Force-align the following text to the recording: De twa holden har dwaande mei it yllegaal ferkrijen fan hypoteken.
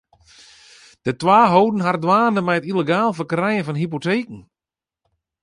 De 1.05 1.11
twa 1.21 1.39
holden 1.53 1.83
har 1.85 1.97
dwaande 2.03 2.41
mei 2.45 2.57
it 2.59 2.69
yllegaal 2.71 3.11
ferkrijen 3.17 3.65
fan 3.67 3.79
hypoteken. 3.81 4.39